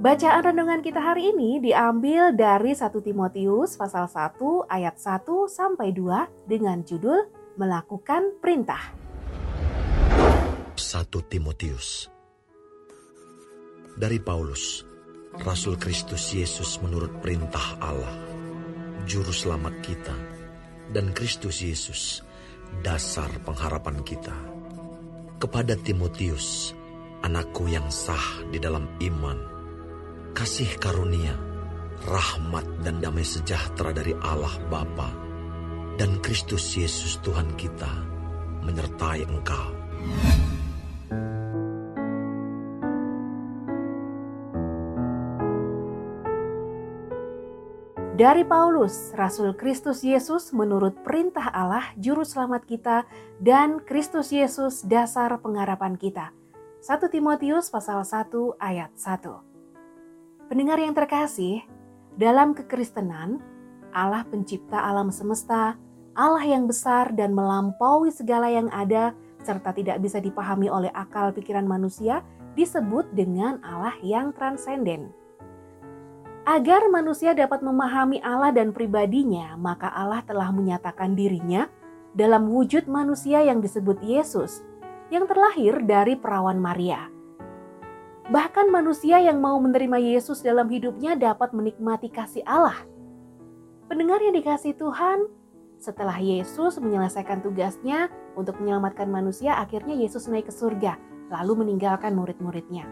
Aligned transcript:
Bacaan 0.00 0.40
renungan 0.40 0.80
kita 0.80 0.96
hari 0.96 1.28
ini 1.28 1.60
diambil 1.60 2.32
dari 2.32 2.72
1 2.72 2.88
Timotius 3.04 3.76
pasal 3.76 4.08
1 4.08 4.40
ayat 4.72 4.96
1 4.96 5.28
sampai 5.44 5.92
2 5.92 6.48
dengan 6.48 6.80
judul 6.80 7.28
Melakukan 7.60 8.40
Perintah. 8.40 8.96
1 10.72 11.04
Timotius 11.28 12.08
Dari 13.92 14.16
Paulus, 14.24 14.88
Rasul 15.36 15.76
Kristus 15.76 16.32
Yesus 16.32 16.80
menurut 16.80 17.20
perintah 17.20 17.76
Allah, 17.84 18.16
Juru 19.04 19.36
Selamat 19.36 19.84
kita, 19.84 20.16
dan 20.96 21.12
Kristus 21.12 21.60
Yesus, 21.60 22.24
dasar 22.80 23.28
pengharapan 23.44 24.00
kita. 24.00 24.32
Kepada 25.36 25.76
Timotius, 25.76 26.72
anakku 27.20 27.68
yang 27.68 27.92
sah 27.92 28.48
di 28.48 28.56
dalam 28.56 28.88
iman, 29.04 29.59
kasih 30.40 30.80
karunia, 30.80 31.36
rahmat 32.08 32.64
dan 32.80 32.96
damai 32.96 33.20
sejahtera 33.20 33.92
dari 33.92 34.16
Allah 34.24 34.56
Bapa 34.72 35.12
dan 36.00 36.16
Kristus 36.24 36.64
Yesus 36.80 37.20
Tuhan 37.20 37.44
kita 37.60 37.92
menyertai 38.64 39.28
engkau. 39.28 39.68
Dari 48.16 48.40
Paulus, 48.48 49.12
Rasul 49.12 49.52
Kristus 49.60 50.00
Yesus 50.00 50.56
menurut 50.56 51.04
perintah 51.04 51.52
Allah 51.52 51.92
Juru 52.00 52.24
Selamat 52.24 52.64
kita 52.64 53.04
dan 53.36 53.84
Kristus 53.84 54.32
Yesus 54.32 54.88
dasar 54.88 55.36
pengharapan 55.44 56.00
kita. 56.00 56.32
1 56.80 56.96
Timotius 57.12 57.68
pasal 57.68 58.00
1 58.08 58.56
ayat 58.56 58.88
1 58.96 59.49
Pendengar 60.50 60.82
yang 60.82 60.98
terkasih, 60.98 61.62
dalam 62.18 62.58
kekristenan, 62.58 63.38
Allah 63.94 64.26
pencipta 64.26 64.82
alam 64.82 65.14
semesta, 65.14 65.78
Allah 66.18 66.42
yang 66.42 66.66
besar 66.66 67.14
dan 67.14 67.38
melampaui 67.38 68.10
segala 68.10 68.50
yang 68.50 68.66
ada 68.74 69.14
serta 69.46 69.70
tidak 69.70 70.02
bisa 70.02 70.18
dipahami 70.18 70.66
oleh 70.66 70.90
akal 70.90 71.30
pikiran 71.30 71.70
manusia 71.70 72.26
disebut 72.58 73.14
dengan 73.14 73.62
Allah 73.62 73.94
yang 74.02 74.34
transenden. 74.34 75.14
Agar 76.42 76.82
manusia 76.90 77.30
dapat 77.30 77.62
memahami 77.62 78.18
Allah 78.18 78.50
dan 78.50 78.74
pribadinya, 78.74 79.54
maka 79.54 79.86
Allah 79.94 80.26
telah 80.26 80.50
menyatakan 80.50 81.14
dirinya 81.14 81.70
dalam 82.10 82.50
wujud 82.50 82.90
manusia 82.90 83.38
yang 83.46 83.62
disebut 83.62 84.02
Yesus, 84.02 84.66
yang 85.14 85.30
terlahir 85.30 85.78
dari 85.86 86.18
perawan 86.18 86.58
Maria. 86.58 87.19
Bahkan 88.30 88.70
manusia 88.70 89.18
yang 89.18 89.42
mau 89.42 89.58
menerima 89.58 89.98
Yesus 89.98 90.38
dalam 90.38 90.70
hidupnya 90.70 91.18
dapat 91.18 91.50
menikmati 91.50 92.06
kasih 92.06 92.46
Allah. 92.46 92.78
Pendengar 93.90 94.22
yang 94.22 94.38
dikasih 94.38 94.78
Tuhan, 94.78 95.26
setelah 95.82 96.14
Yesus 96.22 96.78
menyelesaikan 96.78 97.42
tugasnya 97.42 98.06
untuk 98.38 98.62
menyelamatkan 98.62 99.10
manusia, 99.10 99.58
akhirnya 99.58 99.98
Yesus 99.98 100.30
naik 100.30 100.46
ke 100.46 100.54
surga, 100.54 100.94
lalu 101.26 101.66
meninggalkan 101.66 102.14
murid-muridnya. 102.14 102.86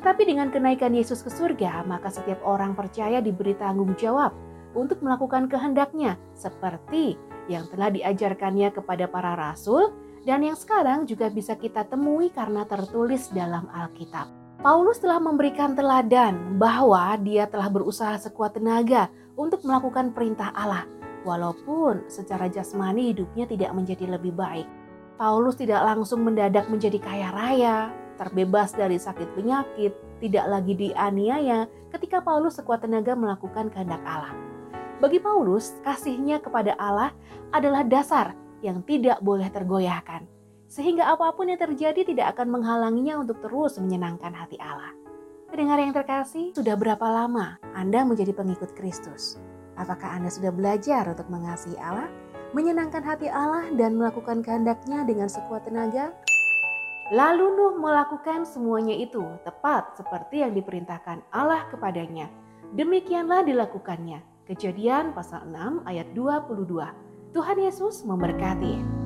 Tetapi 0.00 0.24
dengan 0.24 0.48
kenaikan 0.48 0.96
Yesus 0.96 1.20
ke 1.20 1.28
surga, 1.28 1.84
maka 1.84 2.08
setiap 2.08 2.40
orang 2.40 2.72
percaya 2.72 3.20
diberi 3.20 3.52
tanggung 3.60 3.92
jawab 4.00 4.32
untuk 4.72 5.04
melakukan 5.04 5.44
kehendaknya 5.44 6.16
seperti 6.32 7.20
yang 7.52 7.68
telah 7.68 7.92
diajarkannya 7.92 8.72
kepada 8.72 9.12
para 9.12 9.36
rasul 9.36 9.92
dan 10.24 10.40
yang 10.40 10.56
sekarang 10.56 11.04
juga 11.04 11.28
bisa 11.28 11.52
kita 11.52 11.84
temui 11.84 12.32
karena 12.32 12.64
tertulis 12.64 13.28
dalam 13.28 13.68
Alkitab. 13.68 14.43
Paulus 14.64 14.96
telah 14.96 15.20
memberikan 15.20 15.76
teladan 15.76 16.56
bahwa 16.56 17.20
dia 17.20 17.44
telah 17.44 17.68
berusaha 17.68 18.16
sekuat 18.16 18.56
tenaga 18.56 19.12
untuk 19.36 19.60
melakukan 19.60 20.16
perintah 20.16 20.56
Allah, 20.56 20.88
walaupun 21.20 22.08
secara 22.08 22.48
jasmani 22.48 23.12
hidupnya 23.12 23.44
tidak 23.44 23.76
menjadi 23.76 24.16
lebih 24.16 24.32
baik. 24.32 24.64
Paulus 25.20 25.60
tidak 25.60 25.84
langsung 25.84 26.24
mendadak 26.24 26.64
menjadi 26.72 26.96
kaya 26.96 27.28
raya, 27.28 27.92
terbebas 28.16 28.72
dari 28.72 28.96
sakit 28.96 29.36
penyakit, 29.36 29.92
tidak 30.24 30.48
lagi 30.48 30.72
dianiaya 30.72 31.68
ketika 31.92 32.24
Paulus 32.24 32.56
sekuat 32.56 32.88
tenaga 32.88 33.12
melakukan 33.12 33.68
kehendak 33.68 34.00
Allah. 34.08 34.32
Bagi 34.96 35.20
Paulus, 35.20 35.76
kasihnya 35.84 36.40
kepada 36.40 36.72
Allah 36.80 37.12
adalah 37.52 37.84
dasar 37.84 38.32
yang 38.64 38.80
tidak 38.88 39.20
boleh 39.20 39.52
tergoyahkan. 39.52 40.33
Sehingga 40.74 41.06
apa 41.06 41.30
pun 41.38 41.46
yang 41.46 41.62
terjadi 41.62 42.02
tidak 42.02 42.34
akan 42.34 42.58
menghalanginya 42.58 43.22
untuk 43.22 43.38
terus 43.38 43.78
menyenangkan 43.78 44.34
hati 44.34 44.58
Allah. 44.58 44.90
Pendengar 45.46 45.78
yang 45.78 45.94
terkasih, 45.94 46.50
sudah 46.50 46.74
berapa 46.74 47.06
lama 47.06 47.62
Anda 47.78 48.02
menjadi 48.02 48.34
pengikut 48.34 48.74
Kristus? 48.74 49.38
Apakah 49.78 50.18
Anda 50.18 50.34
sudah 50.34 50.50
belajar 50.50 51.06
untuk 51.06 51.30
mengasihi 51.30 51.78
Allah, 51.78 52.10
menyenangkan 52.58 53.06
hati 53.06 53.30
Allah, 53.30 53.70
dan 53.78 53.94
melakukan 53.94 54.42
kehendaknya 54.42 55.06
dengan 55.06 55.30
sekuat 55.30 55.62
tenaga? 55.62 56.10
Lalu 57.14 57.54
Nuh 57.54 57.78
melakukan 57.78 58.42
semuanya 58.42 58.98
itu 58.98 59.22
tepat 59.46 59.94
seperti 59.94 60.42
yang 60.42 60.58
diperintahkan 60.58 61.22
Allah 61.30 61.70
kepadanya. 61.70 62.26
Demikianlah 62.74 63.46
dilakukannya. 63.46 64.26
Kejadian 64.50 65.14
pasal 65.14 65.46
6 65.46 65.86
ayat 65.86 66.10
22. 66.18 67.30
Tuhan 67.30 67.58
Yesus 67.62 68.02
memberkati. 68.02 69.04